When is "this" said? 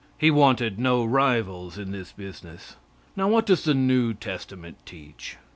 1.91-2.11